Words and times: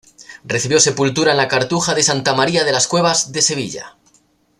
Recibió 0.43 0.79
sepultura 0.79 1.29
en 1.29 1.37
la 1.37 1.47
Cartuja 1.47 1.93
de 1.93 2.01
Santa 2.01 2.33
María 2.33 2.63
de 2.63 2.71
las 2.71 2.87
Cuevas 2.87 3.31
de 3.33 3.43
Sevilla. 3.43 3.97